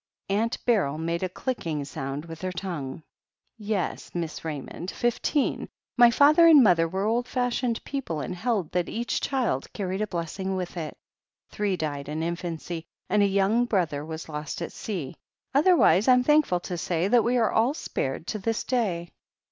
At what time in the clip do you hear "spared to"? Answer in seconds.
17.75-18.39